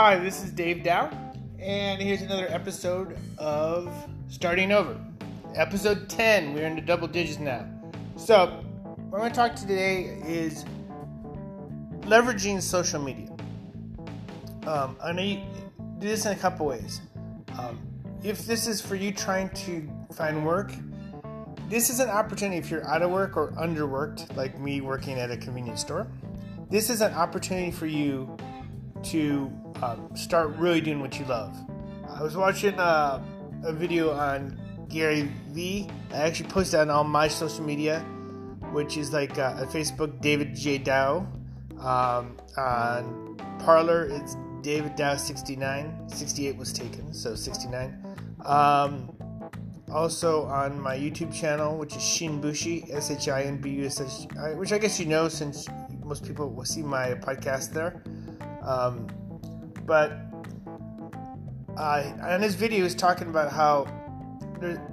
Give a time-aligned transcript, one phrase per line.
[0.00, 1.10] Hi, this is Dave Dow,
[1.58, 3.92] and here's another episode of
[4.28, 4.96] Starting Over.
[5.56, 7.68] Episode 10, we're into double digits now.
[8.14, 8.62] So,
[8.94, 10.64] what I'm going to talk to today is
[12.02, 13.28] leveraging social media.
[14.68, 15.42] Um, I know you
[15.98, 17.00] do this in a couple ways.
[17.58, 17.80] Um,
[18.22, 20.72] if this is for you trying to find work,
[21.68, 25.32] this is an opportunity if you're out of work or underworked, like me working at
[25.32, 26.06] a convenience store.
[26.70, 28.36] This is an opportunity for you
[29.02, 29.50] to
[29.82, 31.56] um, start really doing what you love.
[32.08, 33.22] I was watching uh,
[33.64, 35.88] a video on Gary Vee.
[36.12, 38.00] I actually posted on all my social media,
[38.72, 40.78] which is like uh, Facebook, David J.
[40.78, 41.26] Dow.
[41.78, 46.08] Um, on Parler, it's David Dow 69.
[46.08, 48.02] 68 was taken, so 69.
[48.44, 49.10] Um,
[49.92, 54.00] also on my YouTube channel, which is Shinbushi, S H I N B U S
[54.00, 55.66] H I, which I guess you know since
[56.04, 58.02] most people will see my podcast there.
[58.62, 59.06] Um,
[59.88, 60.12] but
[61.78, 63.88] uh, on his video, he's talking about how,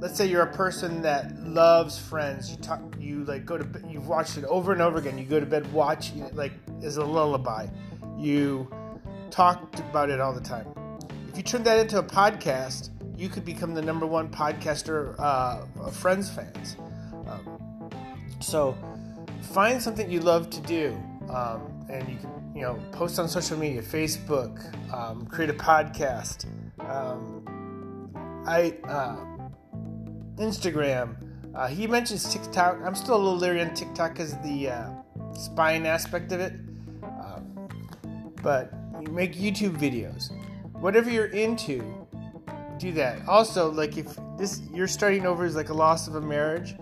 [0.00, 2.50] let's say you're a person that loves Friends.
[2.50, 5.18] You talk, you like go to, bed, you've watched it over and over again.
[5.18, 7.66] You go to bed watching it like as a lullaby.
[8.16, 8.70] You
[9.30, 10.66] talked about it all the time.
[11.28, 15.64] If you turn that into a podcast, you could become the number one podcaster uh,
[15.80, 16.76] of Friends fans.
[17.26, 17.90] Um,
[18.40, 18.76] so
[19.52, 20.96] find something you love to do,
[21.28, 26.46] um, and you can you know, post on social media, Facebook, um, create a podcast,
[26.80, 27.42] um,
[28.46, 29.16] I uh,
[30.36, 31.16] Instagram.
[31.54, 32.78] Uh, he mentions TikTok.
[32.82, 34.90] I'm still a little leery on TikTok because the uh,
[35.34, 36.54] spying aspect of it.
[37.02, 37.68] Um,
[38.42, 40.30] but you make YouTube videos.
[40.80, 41.82] Whatever you're into,
[42.78, 43.26] do that.
[43.28, 46.74] Also, like if this you're starting over is like a loss of a marriage,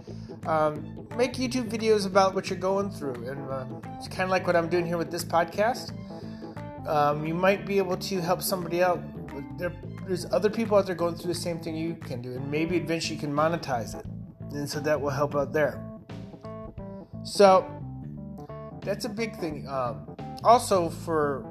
[0.46, 4.46] um, make YouTube videos about what you're going through, and um, it's kind of like
[4.46, 5.92] what I'm doing here with this podcast.
[6.86, 9.00] Um, you might be able to help somebody out.
[9.58, 9.72] There,
[10.06, 12.76] there's other people out there going through the same thing you can do, and maybe
[12.76, 14.04] eventually you can monetize it,
[14.52, 15.82] and so that will help out there.
[17.22, 17.66] So
[18.82, 19.66] that's a big thing.
[19.66, 21.50] Um, also, for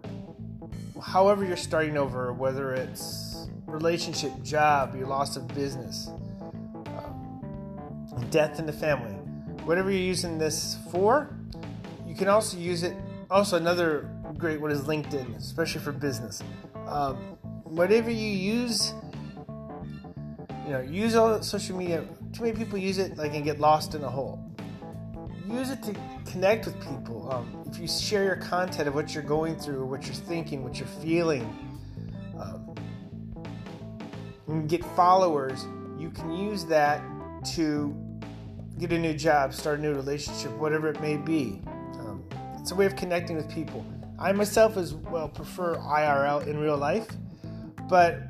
[1.02, 6.10] however you're starting over, whether it's relationship, job, your loss of business,
[8.34, 9.14] death in the family,
[9.64, 11.38] whatever you're using this for,
[12.08, 12.98] you can also use it.
[13.30, 16.42] Also, another great one is LinkedIn, especially for business.
[16.88, 17.16] Um,
[17.64, 18.94] whatever you use,
[20.66, 22.04] you know, use all social media.
[22.34, 24.44] Too many people use it, like, and get lost in a hole.
[25.48, 25.96] Use it to
[26.26, 27.32] connect with people.
[27.32, 30.80] Um, if you share your content of what you're going through, what you're thinking, what
[30.80, 31.44] you're feeling,
[32.40, 32.76] um,
[34.48, 35.68] and get followers,
[36.00, 37.04] you can use that
[37.56, 37.96] to
[38.80, 41.62] get a new job, start a new relationship, whatever it may be.
[42.00, 42.24] Um,
[42.60, 43.86] it's a way of connecting with people.
[44.20, 47.08] I myself as well prefer IRL in real life,
[47.90, 48.22] but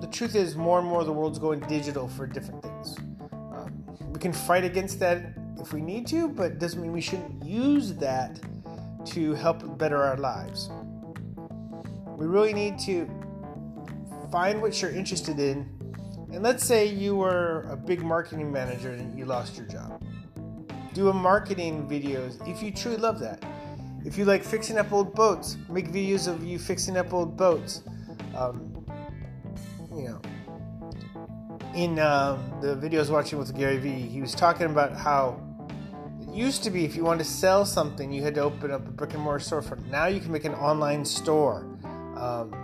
[0.00, 2.98] the truth is more and more the world's going digital for different things.
[3.32, 7.00] Um, we can fight against that if we need to, but it doesn't mean we
[7.00, 8.38] shouldn't use that
[9.06, 10.70] to help better our lives.
[12.16, 13.08] We really need to
[14.30, 15.73] find what you're interested in
[16.34, 20.02] and let's say you were a big marketing manager and you lost your job.
[20.92, 23.44] Do a marketing videos if you truly love that.
[24.04, 27.84] If you like fixing up old boats, make videos of you fixing up old boats.
[28.36, 28.84] Um,
[29.94, 30.20] you know,
[31.74, 35.40] in uh, the videos watching with Gary Vee, he was talking about how
[36.20, 38.86] it used to be if you wanted to sell something, you had to open up
[38.88, 39.86] a brick and mortar storefront.
[39.86, 41.64] Now you can make an online store.
[42.16, 42.63] Um,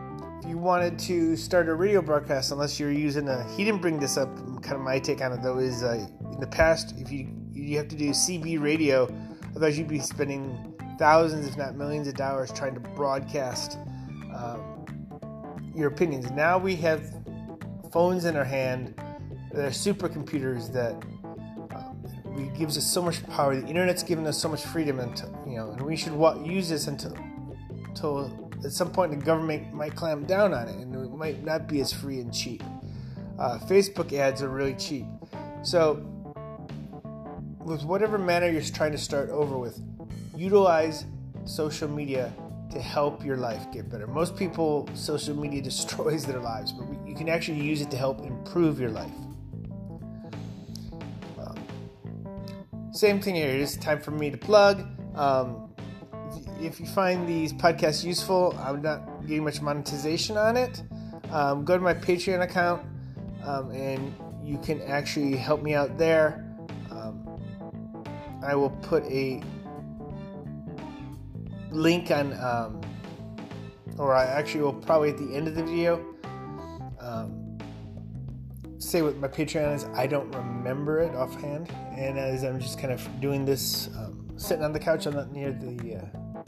[0.50, 4.16] you wanted to start a radio broadcast, unless you're using a, he didn't bring this
[4.16, 4.34] up.
[4.62, 7.76] Kind of my take on it though is uh, in the past, if you you
[7.76, 9.04] have to do CB radio,
[9.54, 13.78] otherwise you'd be spending thousands, if not millions, of dollars trying to broadcast
[14.34, 14.84] um,
[15.72, 16.28] your opinions.
[16.32, 17.00] Now we have
[17.92, 19.00] phones in our hand,
[19.52, 20.94] they're supercomputers that
[21.76, 23.54] um, gives us so much power.
[23.54, 26.14] The internet's given us so much freedom, and you know, and we should
[26.44, 27.16] use this until
[27.86, 31.66] until at some point the government might clamp down on it and it might not
[31.66, 32.62] be as free and cheap.
[33.38, 35.06] Uh, Facebook ads are really cheap.
[35.62, 35.94] So,
[37.60, 39.80] with whatever manner you're trying to start over with,
[40.36, 41.06] utilize
[41.44, 42.32] social media
[42.70, 44.06] to help your life get better.
[44.06, 48.20] Most people, social media destroys their lives, but you can actually use it to help
[48.20, 49.10] improve your life.
[51.38, 51.58] Um,
[52.92, 53.48] same thing here.
[53.48, 54.86] It's time for me to plug.
[55.14, 55.69] Um,
[56.60, 60.82] if you find these podcasts useful, I'm not getting much monetization on it.
[61.30, 62.84] Um, go to my Patreon account
[63.44, 66.44] um, and you can actually help me out there.
[66.90, 67.26] Um,
[68.42, 69.42] I will put a
[71.70, 72.80] link on um,
[73.98, 76.04] or I actually will probably at the end of the video
[77.00, 77.58] um,
[78.78, 79.84] say what my Patreon is.
[79.94, 84.64] I don't remember it offhand, and as I'm just kind of doing this, um, sitting
[84.64, 86.42] on the couch, I'm not near the uh,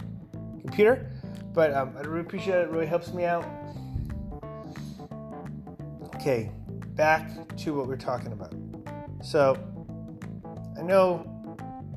[0.60, 1.10] computer,
[1.52, 2.62] but um, I really appreciate it.
[2.62, 3.44] It really helps me out.
[6.16, 6.50] Okay,
[6.94, 8.54] back to what we're talking about.
[9.22, 9.58] So,
[10.78, 11.28] I know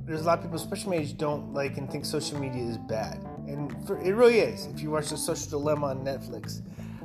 [0.06, 2.78] there's a lot of people, especially my age, don't like and think social media is
[2.78, 3.24] bad.
[3.48, 4.66] And for, it really is.
[4.68, 6.62] If you watch The Social Dilemma on Netflix,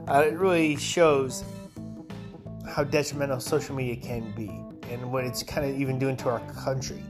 [0.09, 1.45] uh, it really shows
[2.69, 4.49] how detrimental social media can be
[4.93, 7.03] and what it's kind of even doing to our country,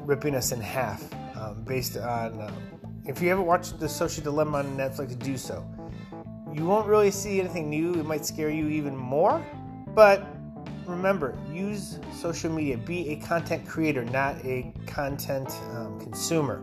[0.00, 1.02] ripping us in half
[1.36, 2.40] um, based on.
[2.40, 2.54] Um,
[3.06, 5.66] if you haven't watched The Social Dilemma on Netflix, do so.
[6.52, 7.94] You won't really see anything new.
[7.94, 9.44] It might scare you even more,
[9.94, 10.26] but
[10.86, 12.76] remember, use social media.
[12.76, 16.62] Be a content creator, not a content um, consumer.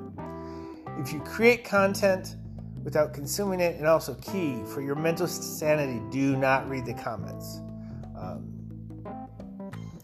[0.99, 2.35] If you create content
[2.83, 7.61] without consuming it, and also key for your mental sanity, do not read the comments.
[8.17, 8.53] Um,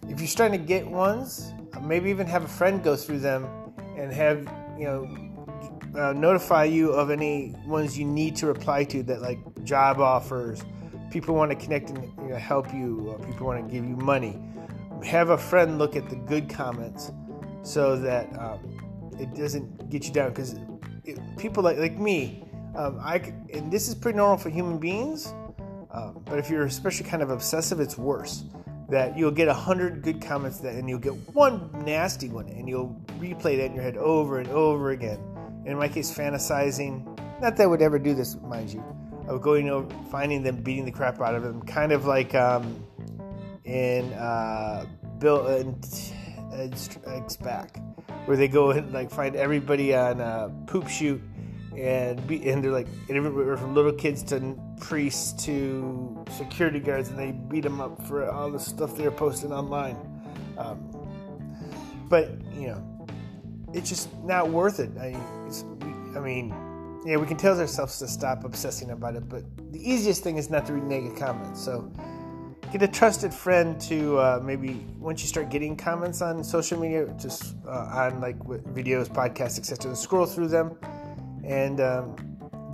[0.10, 3.48] if you're starting to get ones, maybe even have a friend go through them
[3.98, 4.40] and have
[4.78, 9.40] you know uh, notify you of any ones you need to reply to that like
[9.64, 10.64] job offers
[11.14, 14.42] people want to connect and you know, help you, people want to give you money.
[15.04, 17.12] Have a friend look at the good comments
[17.62, 20.30] so that um, it doesn't get you down.
[20.30, 20.56] Because
[21.38, 22.44] people like like me,
[22.76, 23.18] um, I
[23.54, 25.28] and this is pretty normal for human beings.
[25.92, 28.46] Um, but if you're especially kind of obsessive, it's worse.
[28.94, 32.70] That you'll get a hundred good comments that, and you'll get one nasty one, and
[32.70, 35.18] you'll replay that in your head over and over again.
[35.66, 37.04] In my case, fantasizing.
[37.42, 38.84] Not that I would ever do this, mind you
[39.28, 42.86] of going over, finding them, beating the crap out of them, kind of like um,
[43.66, 44.86] in uh,
[45.18, 45.84] Bill and
[46.78, 47.82] Strikes Back,
[48.26, 51.20] where they go and like find everybody on a poop shoot
[51.78, 53.24] and be, and they're like and
[53.60, 58.52] from little kids to priests to security guards, and they beat them up for all
[58.52, 59.98] the stuff they're posting online.
[60.58, 60.90] Um,
[62.10, 63.08] but you know,
[63.74, 64.92] it's just not worth it.
[65.00, 65.18] I,
[66.16, 66.54] I mean
[67.06, 70.50] yeah, we can tell ourselves to stop obsessing about it, but the easiest thing is
[70.50, 71.62] not to read negative comments.
[71.64, 71.92] So
[72.72, 77.14] get a trusted friend to uh, maybe once you start getting comments on social media,
[77.20, 80.78] just uh, on like videos, podcasts, etc., scroll through them
[81.44, 82.16] and um,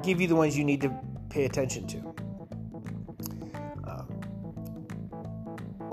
[0.03, 0.93] give you the ones you need to
[1.29, 1.97] pay attention to.
[3.87, 4.21] Um,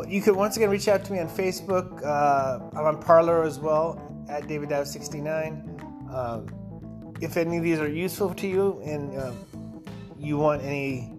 [0.08, 2.04] you can once again reach out to me on Facebook.
[2.04, 6.12] Uh, I'm on Parler as well at DavidDow69.
[6.14, 9.82] Um, if any of these are useful to you and um,
[10.18, 11.18] you want any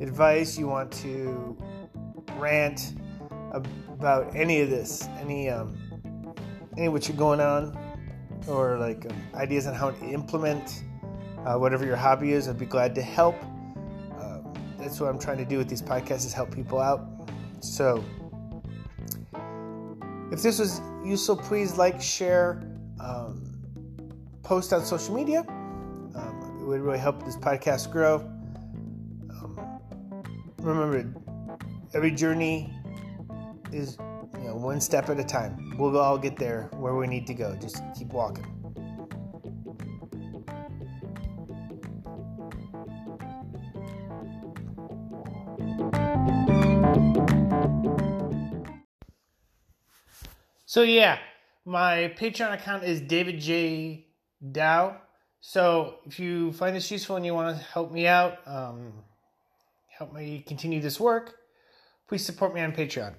[0.00, 1.56] advice, you want to
[2.36, 2.94] rant
[3.52, 5.76] about any of this, any um,
[6.76, 7.76] any what you're going on,
[8.46, 10.84] or like um, ideas on how to implement
[11.44, 13.40] uh, whatever your hobby is, I'd be glad to help.
[14.18, 17.06] Um, that's what I'm trying to do with these podcasts is help people out.
[17.60, 18.04] So,
[20.30, 22.62] if this was useful, please like, share.
[23.00, 23.48] Um,
[24.48, 25.44] post on social media.
[26.14, 28.16] Um, it would really help this podcast grow.
[29.30, 29.80] Um,
[30.58, 31.12] remember,
[31.92, 32.72] every journey
[33.72, 33.98] is
[34.38, 35.76] you know one step at a time.
[35.78, 37.54] We'll all get there where we need to go.
[37.56, 38.57] Just keep walking.
[50.68, 51.18] So yeah,
[51.64, 54.04] my Patreon account is David J
[54.52, 54.98] Dow.
[55.40, 58.92] So if you find this useful and you want to help me out, um,
[59.88, 61.36] help me continue this work,
[62.06, 63.14] please support me on Patreon.